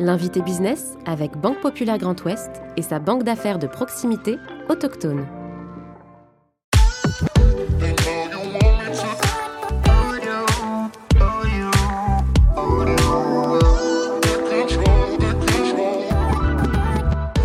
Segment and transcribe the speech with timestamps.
[0.00, 5.24] L'invité business avec Banque Populaire Grand Ouest et sa banque d'affaires de proximité autochtone.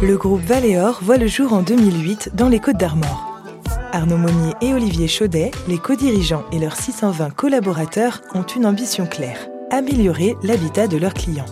[0.01, 3.43] Le groupe Valéor voit le jour en 2008 dans les Côtes d'Armor.
[3.91, 9.49] Arnaud Monnier et Olivier Chaudet, les co-dirigeants et leurs 620 collaborateurs ont une ambition claire
[9.71, 11.45] améliorer l'habitat de leurs clients.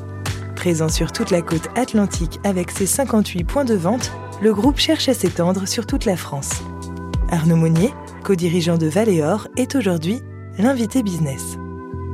[0.57, 5.07] Présent sur toute la côte atlantique avec ses 58 points de vente, le groupe cherche
[5.07, 6.49] à s'étendre sur toute la France.
[7.29, 10.19] Arnaud Monnier, co-dirigeant de Valéor, est aujourd'hui
[10.57, 11.57] l'invité business.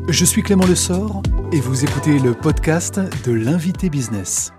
[0.10, 4.52] Je suis Clément Lessort et vous écoutez le podcast de l'invité business.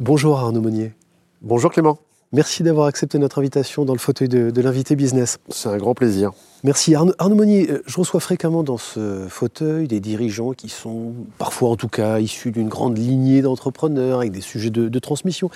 [0.00, 0.94] Bonjour Arnaud Monnier.
[1.42, 2.05] Bonjour Clément.
[2.32, 5.38] Merci d'avoir accepté notre invitation dans le fauteuil de, l'invité business.
[5.48, 6.32] C'est un grand plaisir.
[6.64, 7.70] Merci Arnaud, Monnier.
[7.70, 12.18] Euh, je reçois fréquemment dans ce fauteuil des dirigeants qui sont parfois en tout cas
[12.18, 15.50] issus d'une grande lignée d'entrepreneurs avec des sujets de, transmission.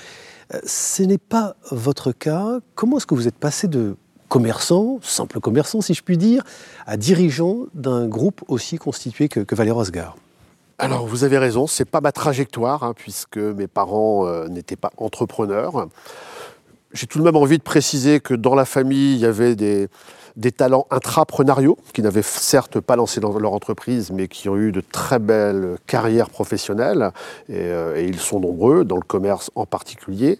[0.54, 2.60] Euh, ce n'est pas votre cas.
[2.76, 3.96] Comment est-ce que vous êtes passé de
[4.28, 6.44] commerçant, simple commerçant si je puis dire,
[6.86, 10.16] à dirigeant d'un groupe aussi constitué que, que Asgard?
[10.78, 14.90] Alors vous avez raison, c'est pas ma trajectoire hein, puisque mes parents euh, n'étaient pas
[14.96, 15.88] entrepreneurs.
[16.92, 19.88] J'ai tout de même envie de préciser que dans la famille, il y avait des,
[20.36, 24.72] des talents intrapreneuriaux qui n'avaient certes pas lancé dans leur entreprise, mais qui ont eu
[24.72, 27.10] de très belles carrières professionnelles,
[27.48, 30.38] et, euh, ils sont nombreux, dans le commerce en particulier.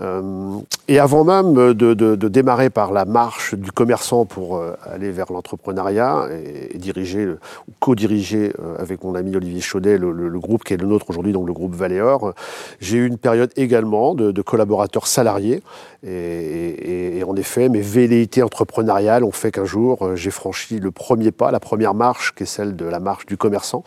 [0.00, 0.58] Euh,
[0.88, 6.28] et avant même de, démarrer par la marche du commerçant pour euh, aller vers l'entrepreneuriat
[6.72, 11.10] et, diriger ou co-diriger avec mon ami Olivier Chaudet le, groupe qui est le nôtre
[11.10, 12.32] aujourd'hui, donc le groupe Valéor,
[12.80, 15.62] j'ai eu une période également de, collaborateurs salariés.
[16.04, 21.50] Et, en effet, mes velléités entrepreneuriales fait qu'un jour, euh, j'ai franchi le premier pas,
[21.50, 23.84] la première marche, qui est celle de la marche du commerçant,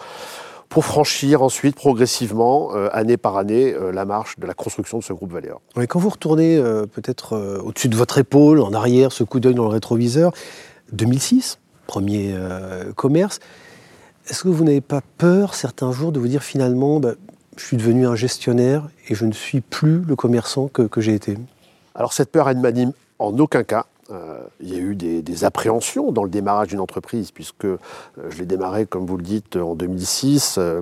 [0.69, 5.03] pour franchir ensuite progressivement, euh, année par année, euh, la marche de la construction de
[5.03, 5.61] ce groupe Valéor.
[5.87, 9.69] quand vous retournez peut-être au-dessus de votre épaule, en arrière, ce coup d'œil dans le
[9.69, 10.31] rétroviseur,
[10.91, 12.35] 2006, premier
[12.95, 13.39] commerce,
[14.27, 17.13] est-ce que vous n'avez pas peur certains jours de vous dire finalement, bah,
[17.57, 21.13] je suis devenu un gestionnaire et je ne suis plus le commerçant que, que j'ai
[21.13, 21.37] été?
[21.93, 23.85] Alors cette peur, elle ne m'anime en aucun cas.
[24.11, 27.77] Euh, il y a eu des, appréhensions dans le démarrage d'une entreprise, puisque euh,
[28.29, 30.81] je l'ai démarré, comme vous le dites, en 2006, euh,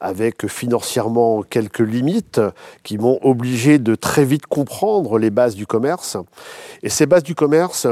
[0.00, 2.40] avec financièrement quelques limites
[2.82, 6.16] qui m'ont obligé de très vite comprendre les bases du commerce.
[6.82, 7.86] Et ces bases du commerce,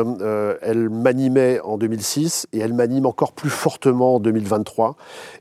[0.63, 4.97] elles m'animaient en 2006 et elles m'animent encore plus fortement en 2023.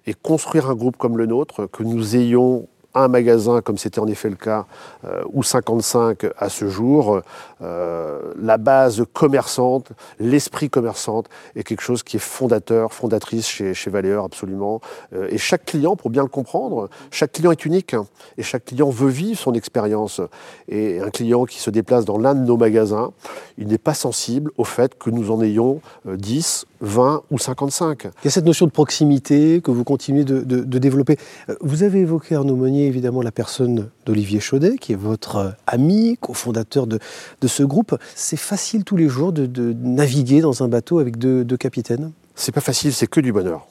[0.06, 4.08] Et construire un groupe comme le nôtre, que nous ayons un magasin, comme c'était en
[4.08, 4.66] effet le cas,
[5.06, 7.22] euh, ou 55 à ce jour,
[7.62, 13.92] euh, la base commerçante, l'esprit commerçante est quelque chose qui est fondateur, fondatrice chez, chez
[14.24, 14.82] absolument.
[15.14, 18.06] Euh, et chaque client, pour bien le comprendre, chaque client est unique hein,
[18.38, 20.22] et chaque client veut vivre son expérience.
[20.68, 23.12] Et un client qui se déplace dans l'un de nos magasins,
[23.58, 28.06] il n'est pas sensible au fait que nous en ayons 10, 20 ou 55.
[28.06, 31.18] Il y a cette notion de proximité que vous continuez de, de développer.
[31.60, 32.56] Vous avez évoqué Arnaud
[32.88, 37.00] Évidemment la personne d'Olivier Chaudet, qui est votre euh, ami, cofondateur de,
[37.46, 37.98] ce groupe.
[38.16, 42.12] C'est facile tous les jours de, naviguer dans un bateau avec deux, deux capitaines?
[42.36, 43.68] C'est pas facile, c'est que du bonheur.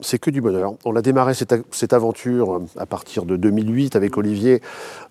[0.00, 0.74] C'est que du bonheur.
[0.84, 4.60] On a démarré cette, aventure euh, à partir de 2008 avec Olivier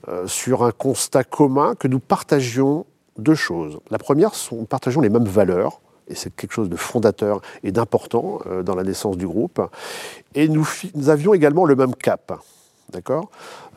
[0.07, 2.85] euh, sur un constat commun que nous partagions
[3.17, 3.79] deux choses.
[3.89, 8.39] La première, nous partageons les mêmes valeurs, et c'est quelque chose de fondateur et d'important
[8.65, 9.61] dans la naissance du groupe.
[10.35, 10.65] Et nous
[11.07, 12.33] avions également le même cap.
[12.91, 13.29] D'accord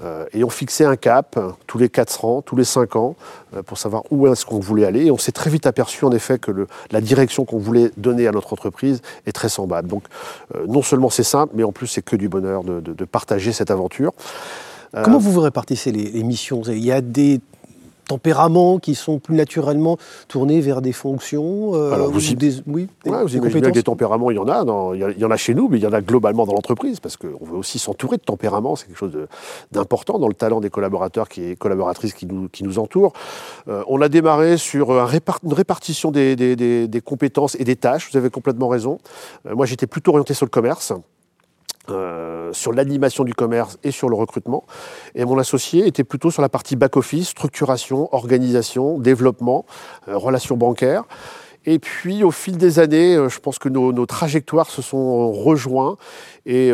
[0.02, 3.16] euh, Et on fixait un cap tous les 4 ans, tous les 5 ans,
[3.54, 5.06] euh, pour savoir où est-ce qu'on voulait aller.
[5.06, 8.32] Et on s'est très vite aperçu, en effet, que la direction qu'on voulait donner à
[8.32, 9.88] notre entreprise est très semblable.
[9.88, 10.04] Donc,
[10.54, 13.70] euh, non seulement c'est simple, mais en plus, c'est que du bonheur de, partager cette
[13.70, 14.12] aventure.
[15.04, 16.62] Comment vous vous répartissez les, les missions?
[16.62, 17.40] Il y a des
[18.04, 19.96] tempéraments qui sont plus naturellement
[20.28, 24.30] tournés vers des fonctions euh, Alors vous, des, oui, vous imaginez bien que des tempéraments,
[24.30, 26.00] il y en a, il, y en a chez nous, mais il y en a
[26.00, 29.18] globalement dans l'entreprise, parce qu'on veut aussi s'entourer de tempéraments, c'est quelque chose
[29.72, 33.12] d'important dans le talent des collaborateurs et collaboratrices qui nous, qui nous entourent.
[33.68, 35.08] Euh, on a démarré sur un
[35.44, 36.56] une répartition des, des,
[36.88, 38.98] des, compétences et des tâches, vous avez complètement raison.
[39.46, 40.92] Euh, moi j'étais plutôt orienté sur le commerce.
[41.90, 44.64] Euh, sur l'animation du commerce et sur le recrutement.
[45.14, 49.66] Et mon associé était plutôt sur la partie back-office, structuration, organisation, développement,
[50.08, 51.04] euh, relations bancaires.
[51.66, 55.96] Et puis au fil des années, euh, je pense que nos, trajectoires se sont rejoints
[56.46, 56.72] et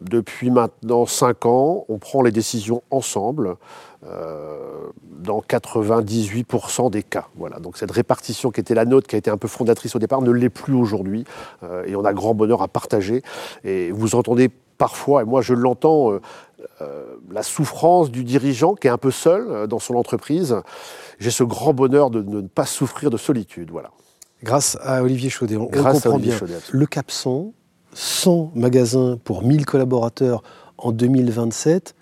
[0.00, 3.56] depuis maintenant cinq ans, on prend les décisions ensemble.
[4.04, 7.28] Euh, dans 98% des cas.
[7.36, 7.60] Voilà.
[7.60, 10.20] Donc cette répartition qui était la nôtre, qui a été un peu fondatrice au départ,
[10.20, 11.22] ne l'est plus aujourd'hui.
[11.62, 13.22] Euh, et on a grand bonheur à partager.
[13.62, 16.20] Et vous entendez parfois, et moi je l'entends, euh,
[17.30, 20.56] la souffrance du dirigeant qui est un peu seul dans son entreprise.
[21.20, 23.70] J'ai ce grand bonheur de, ne pas souffrir de solitude.
[23.70, 23.92] Voilà.
[24.42, 26.36] Grâce à Olivier Chaudet, on, comprend bien.
[26.70, 27.52] le Capson,
[27.94, 30.42] 100 magasins pour 1000 collaborateurs
[30.78, 31.94] en 2027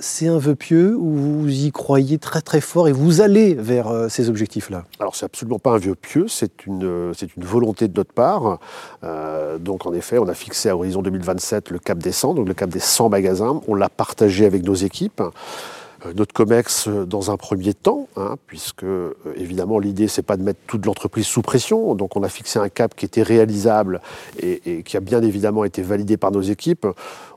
[0.00, 3.88] c'est un vœu pieux ou vous y croyez très très fort et vous allez vers
[3.88, 4.84] euh, ces objectifs-là?
[4.98, 8.12] Alors c'est absolument pas un vœu pieux, c'est une, euh, c'est une volonté de notre
[8.12, 8.58] part.
[9.04, 12.48] Euh, donc en effet, on a fixé à horizon 2027 le cap des 100, donc
[12.48, 13.60] le cap des 100 magasins.
[13.68, 15.22] On l'a partagé avec nos équipes.
[16.14, 18.84] Notre COMEX dans un premier temps, hein, puisque
[19.36, 22.68] évidemment l'idée c'est pas de mettre toute l'entreprise sous pression, donc on a fixé un
[22.68, 24.00] cap qui était réalisable
[24.38, 26.86] et qui a bien évidemment été validé par nos équipes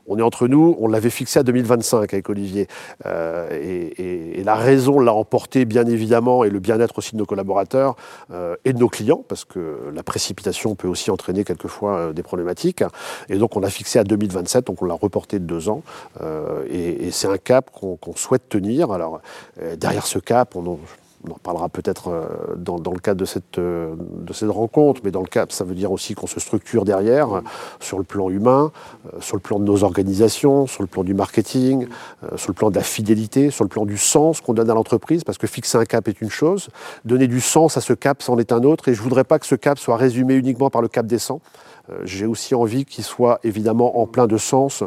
[0.06, 2.68] on est entre nous, on l'avait fixé à 2025 avec Olivier.
[3.06, 7.96] Euh, et, la raison l'a emporté, bien évidemment, et le bien-être aussi de nos collaborateurs
[8.30, 12.22] euh, et de nos clients, parce que la précipitation peut aussi entraîner quelquefois euh, des
[12.22, 12.84] problématiques.
[13.30, 15.82] Et donc, on l'a fixé à 2027, donc on l'a reporté de deux ans.
[16.68, 18.90] et, c'est un cap qu'on souhaite tenir.
[18.90, 19.20] Alors,
[19.76, 20.78] derrière ce cap, on,
[21.26, 25.10] on en reparlera peut-être euh, dans, le cadre de cette, euh, de cette rencontre, mais
[25.10, 27.42] dans le cadre, ça veut dire aussi qu'on se structure derrière,
[27.80, 28.72] sur le plan humain,
[29.06, 31.86] euh, sur le plan de nos organisations, sur le plan du marketing,
[32.36, 35.24] sur le plan de la fidélité, sur le plan du sens qu'on donne à l'entreprise,
[35.24, 36.68] parce que fixer un cap est une chose,
[37.04, 39.38] donner du sens à ce cap, c'en est un autre, et je ne voudrais pas
[39.38, 41.40] que ce cap soit résumé uniquement par le cap des 100.
[42.04, 44.84] J'ai aussi envie qu'il soit évidemment en plein de sens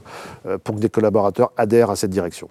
[0.64, 2.50] pour que des collaborateurs adhèrent à cette direction.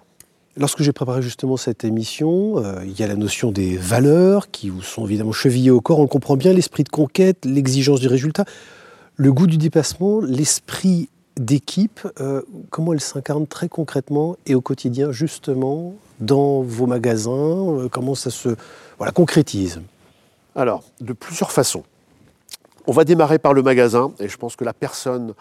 [0.59, 4.69] Lorsque j'ai préparé justement cette émission, euh, il y a la notion des valeurs qui
[4.69, 5.99] vous sont évidemment chevillées au corps.
[5.99, 8.43] On comprend bien l'esprit de conquête, l'exigence du résultat,
[9.17, 11.99] le goût du dépassement, l'esprit d'équipe.
[12.19, 17.31] Euh, comment elle s'incarne très concrètement et au quotidien justement dans vos magasins?
[17.31, 18.49] Euh, Comment ça se
[19.13, 19.79] concrétise?
[20.55, 21.83] Alors, de plusieurs façons.
[22.87, 25.33] On va démarrer par le magasin, et je pense que la personne,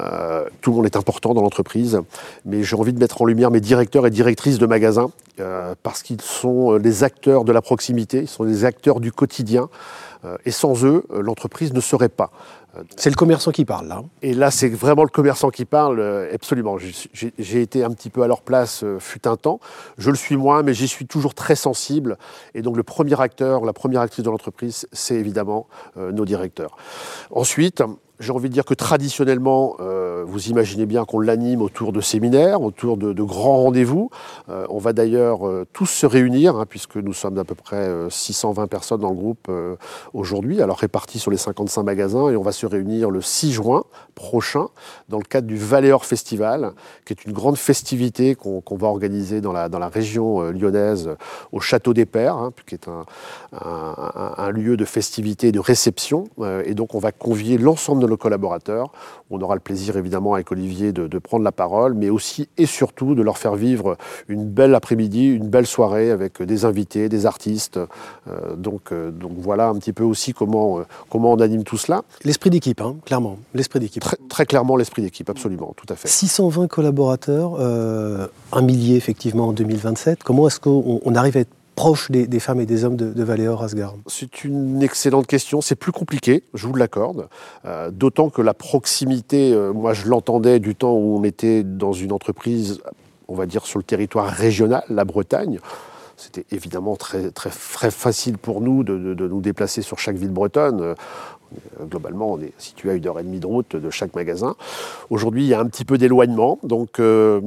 [0.00, 2.00] euh, tout le monde est important dans l'entreprise,
[2.44, 5.10] mais j'ai envie de mettre en lumière mes directeurs et directrices de magasins,
[5.40, 9.12] euh, parce qu'ils sont euh, les acteurs de la proximité, ils sont les acteurs du
[9.12, 9.68] quotidien,
[10.46, 12.30] et sans eux, l'entreprise ne serait pas.
[12.96, 14.02] C'est le commerçant qui parle là.
[14.22, 16.00] Et là, c'est vraiment le commerçant qui parle,
[16.32, 16.78] absolument.
[16.78, 19.60] J'ai été un petit peu à leur place, fut un temps.
[19.98, 22.16] Je le suis moins, mais j'y suis toujours très sensible.
[22.54, 26.78] Et donc, le premier acteur, la première actrice de l'entreprise, c'est évidemment nos directeurs.
[27.30, 27.82] Ensuite,
[28.24, 32.62] j'ai envie de dire que traditionnellement, euh, vous imaginez bien qu'on l'anime autour de séminaires,
[32.62, 34.10] autour de, grands rendez-vous.
[34.48, 37.90] Euh, on va d'ailleurs euh, tous se réunir, hein, puisque nous sommes d'à peu près
[38.08, 39.50] 620 personnes dans le groupe
[40.14, 43.84] aujourd'hui, alors répartis sur les 55 magasins, et on va se réunir le 6 juin
[44.14, 44.68] prochain
[45.08, 46.72] dans le cadre du Valéor Festival,
[47.04, 51.10] qui est une grande festivité qu'on va organiser dans la, dans la région lyonnaise
[51.52, 56.28] au Château des Pères, hein, qui est un, lieu de festivité et de réception.
[56.64, 58.90] et donc on va convier l'ensemble de collaborateurs.
[59.30, 63.14] On aura le plaisir évidemment avec Olivier de, prendre la parole, mais aussi et surtout
[63.14, 63.96] de leur faire vivre
[64.28, 67.78] une belle après-midi, une belle soirée avec des invités, des artistes.
[68.28, 71.78] Euh, donc, euh, donc voilà un petit peu aussi comment, euh, comment on anime tout
[71.78, 72.02] cela.
[72.24, 73.38] L'esprit d'équipe, hein, clairement.
[73.54, 74.04] L'esprit d'équipe.
[74.28, 76.08] Très, clairement l'esprit d'équipe, absolument, tout à fait.
[76.08, 80.22] 620 collaborateurs, un millier effectivement en 2027.
[80.22, 83.94] Comment est-ce qu'on arrive à être proche des, femmes et des hommes de, Valéor Asgard
[84.06, 85.60] C'est une excellente question.
[85.60, 87.28] C'est plus compliqué, je vous l'accorde.
[87.64, 91.92] Euh, d'autant que la proximité, euh, moi je l'entendais du temps où on était dans
[91.92, 92.80] une entreprise,
[93.28, 95.58] on va dire sur le territoire régional, la Bretagne.
[96.16, 100.94] C'était évidemment très, facile pour nous de, nous déplacer sur chaque ville bretonne.
[101.80, 104.54] Euh, globalement, on est situé à une heure et demie de route de chaque magasin.
[105.10, 106.58] Aujourd'hui, il y a un petit peu d'éloignement.
[106.62, 107.40] Donc, euh,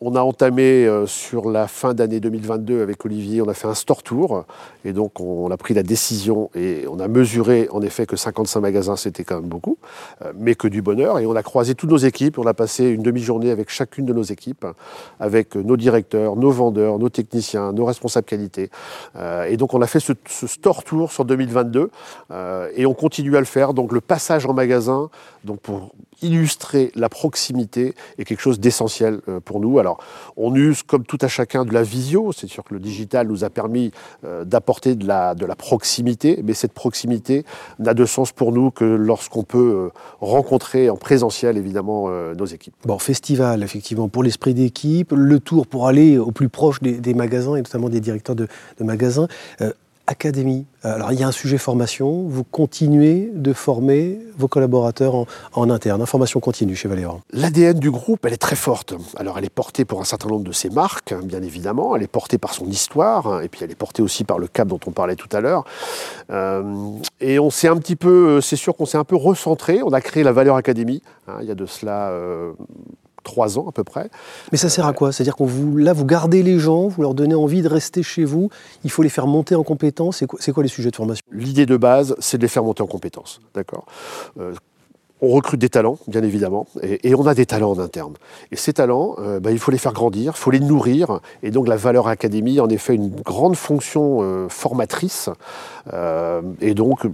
[0.00, 3.74] on a entamé euh, sur la fin d'année 2022 avec Olivier, on a fait un
[3.74, 4.44] store tour.
[4.84, 8.60] Et donc, on, a pris la décision et on a mesuré en effet que 55
[8.60, 9.78] magasins, c'était quand même beaucoup,
[10.38, 11.18] mais que du bonheur.
[11.18, 12.38] Et on a croisé toutes nos équipes.
[12.38, 14.64] On a passé une demi-journée avec chacune de nos équipes,
[15.18, 18.70] avec nos directeurs, nos vendeurs, nos techniciens, nos responsables qualité.
[19.48, 20.12] et donc, on a fait ce,
[20.46, 21.90] store tour sur 2022
[22.76, 25.10] et on continue à le Donc le passage en magasin,
[25.44, 25.92] donc pour
[26.22, 29.78] illustrer la proximité, est quelque chose d'essentiel euh, pour nous.
[29.78, 29.98] Alors
[30.36, 32.32] on use comme tout à chacun de la visio.
[32.32, 33.90] C'est sûr que le digital nous a permis
[34.24, 37.44] euh, d'apporter de la, de la proximité, mais cette proximité
[37.78, 39.88] n'a de sens pour nous que lorsqu'on peut euh,
[40.20, 42.74] rencontrer en présentiel évidemment nos équipes.
[42.84, 47.56] Bon, festival effectivement pour l'esprit d'équipe, le tour pour aller au plus proche des, magasins
[47.56, 48.46] et notamment des directeurs de,
[48.80, 49.26] magasins
[50.10, 50.66] académie.
[50.82, 56.04] Alors il y a un sujet formation, vous continuez de former vos collaborateurs en, interne,
[56.04, 57.20] formation continue chez Valéran.
[57.32, 58.94] L'ADN du groupe, elle est très forte.
[59.16, 62.02] Alors elle est portée pour un certain nombre de ses marques, hein, bien évidemment, elle
[62.02, 64.66] est portée par son histoire, hein, et puis elle est portée aussi par le cap
[64.66, 65.64] dont on parlait tout à l'heure.
[66.30, 66.90] Euh,
[67.20, 70.00] et on s'est un petit peu, c'est sûr qu'on s'est un peu recentré, on a
[70.00, 72.10] créé la Valeur Académie, hein, il y a de cela...
[72.10, 72.52] Euh,
[73.22, 74.10] trois ans à peu près.
[74.52, 75.12] Mais ça sert à quoi?
[75.12, 78.24] C'est-à-dire qu'on vous, là, vous gardez les gens, vous leur donnez envie de rester chez
[78.24, 78.50] vous,
[78.84, 80.18] il faut les faire monter en compétences.
[80.18, 81.24] C'est quoi, quoi, les sujets de formation?
[81.32, 83.40] L'idée de base, c'est de les faire monter en compétences.
[83.54, 83.86] D'accord?
[84.38, 84.52] Euh,
[85.22, 88.14] on recrute des talents, bien évidemment, et, on a des talents en interne.
[88.52, 91.20] Et ces talents, euh, bah, il faut les faire grandir, il faut les nourrir.
[91.42, 95.28] Et donc la valeur académie, en effet, une grande fonction euh, formatrice.
[96.60, 97.06] et donc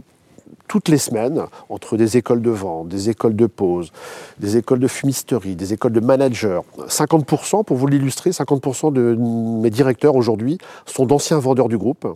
[0.69, 3.93] toutes les semaines entre des écoles de vente, des écoles de pause,
[4.39, 6.61] des écoles de fumisterie, des écoles de managers.
[6.89, 12.07] 50%, pour vous l'illustrer, 50% de mes directeurs aujourd'hui sont d'anciens vendeurs du groupe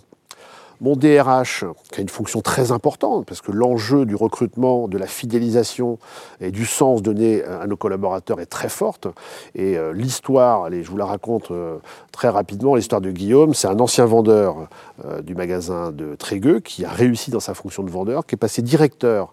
[0.80, 5.06] mon DRH, qui a une fonction très importante, parce que l'enjeu du recrutement, de la
[5.06, 5.98] fidélisation
[6.40, 9.06] et du sens donné à nos collaborateurs est très forte.
[9.54, 11.78] Et euh, l'histoire, allez, je vous la raconte euh,
[12.12, 14.68] très rapidement, l'histoire de Guillaume, c'est un ancien vendeur
[15.04, 18.38] euh, du magasin de Trégueux qui a réussi dans sa fonction de vendeur, qui est
[18.38, 19.32] passé directeur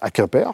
[0.00, 0.52] à Quimper,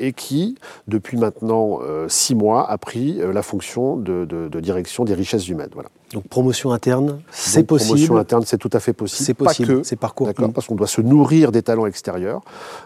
[0.00, 0.56] et qui,
[0.88, 5.70] depuis maintenant six mois, a pris la fonction de, direction des richesses humaines.
[5.72, 5.90] Voilà.
[6.12, 7.94] Donc promotion interne, c'est possible.
[7.94, 9.24] Promotion interne, c'est tout à fait possible.
[9.24, 9.84] C'est possible.
[9.84, 10.26] C'est parcours.
[10.28, 12.42] D'accord, parce qu'on doit se nourrir des talents extérieurs.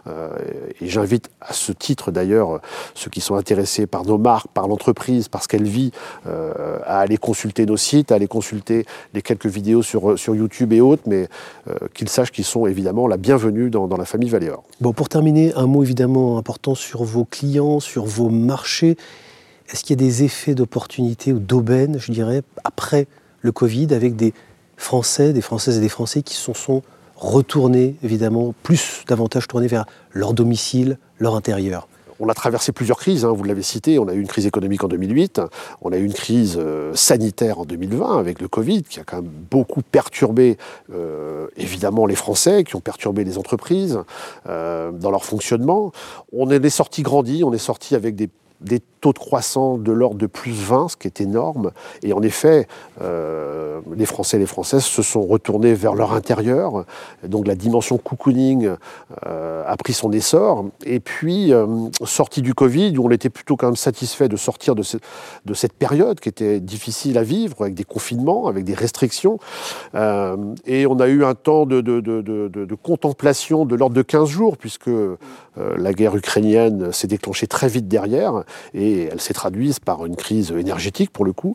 [0.07, 2.61] et j'invite à ce titre d'ailleurs
[2.95, 5.93] ceux qui sont intéressés par nos marques, par l'entreprise, par ce qu'elle vit,
[6.25, 10.81] à aller consulter nos sites, à aller consulter les quelques vidéos sur, sur YouTube et
[10.81, 11.29] autres, mais
[11.95, 14.63] qu'ils sachent qu'ils sont évidemment la bienvenue dans, dans la famille Valéor.
[14.81, 18.97] Bon, pour terminer, un mot évidemment important sur vos clients, sur vos marchés.
[19.71, 23.07] Est-ce qu'il y a des effets d'opportunité ou d'aubaine, je dirais, après
[23.41, 24.33] le Covid, avec des
[24.77, 26.83] Français, des Françaises et des Français qui se sont
[27.17, 31.89] retournés, évidemment, plus davantage tournés vers leur domicile, leur intérieur?
[32.21, 34.83] On a traversé plusieurs crises, hein, vous l'avez cité, on a eu une crise économique
[34.83, 35.41] en 2008,
[35.83, 39.23] on a eu une crise euh, sanitaire en 2020 avec le Covid qui a quand
[39.23, 40.59] même beaucoup perturbé
[40.93, 44.01] euh, évidemment les Français, qui ont perturbé les entreprises
[44.49, 45.93] euh, dans leur fonctionnement.
[46.33, 48.29] On est sorti grandi, on est sorti avec des
[48.61, 51.71] des taux de croissance de l'ordre de plus 20, ce qui est énorme.
[52.03, 52.67] Et en effet,
[53.01, 56.85] euh, les Français et les Françaises se sont retournés vers leur intérieur.
[57.25, 58.71] Donc la dimension cocooning
[59.27, 60.67] euh, a pris son essor.
[60.85, 61.67] Et puis, euh,
[62.05, 66.21] sortie du Covid, où on était plutôt quand même satisfait de sortir de, cette période
[66.21, 69.39] qui était difficile à vivre, avec des confinements, avec des restrictions.
[69.95, 74.57] et on a eu un temps de, de, de contemplation de l'ordre de 15 jours,
[74.57, 74.91] puisque
[75.57, 80.53] la guerre ukrainienne s'est déclenchée très vite derrière et elle s'est traduite par une crise
[80.53, 81.55] énergétique pour le coup.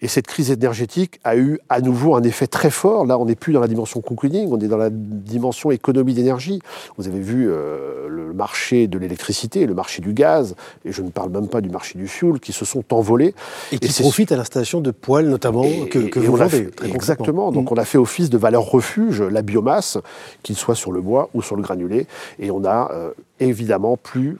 [0.00, 3.06] Et cette crise énergétique a eu à nouveau un effet très fort.
[3.06, 6.60] Là, on n'est plus dans la dimension concluding, on est dans la dimension économie d'énergie.
[6.96, 10.54] Vous avez vu euh, le marché de l'électricité, le marché du gaz,
[10.84, 13.34] et je ne parle même pas du marché du fuel, qui se sont envolés.
[13.72, 16.68] Et qui profitent à l'installation de poêles notamment que, vous vendez.
[16.84, 17.52] exactement.
[17.52, 17.74] Donc mm.
[17.74, 19.98] on a fait office de valeur refuge, la biomasse,
[20.42, 22.06] qu'il soit sur le bois ou sur le granulé.
[22.38, 24.38] Et on a euh, évidemment plus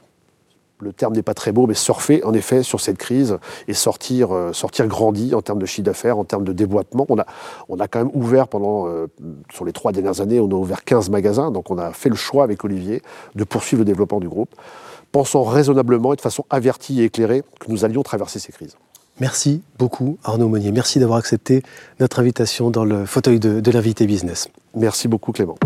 [0.81, 4.33] le terme n'est pas très beau, mais surfer en effet sur cette crise et sortir,
[4.33, 7.05] euh, sortir grandi en termes de chiffre d'affaires, en termes de déboîtement.
[7.09, 7.25] On a,
[7.67, 9.07] on a quand même ouvert pendant, euh,
[9.53, 12.15] sur les trois dernières années, on a ouvert 15 magasins, donc on a fait le
[12.15, 13.01] choix avec Olivier
[13.35, 14.55] de poursuivre le développement du groupe,
[15.11, 18.75] pensant raisonnablement et de façon avertie et éclairée que nous allions traverser ces crises.
[19.19, 20.71] Merci beaucoup Arnaud Monnier.
[20.71, 21.61] Merci d'avoir accepté
[21.99, 24.47] notre invitation dans le fauteuil de, de l'invité business.
[24.75, 25.57] Merci beaucoup Clément.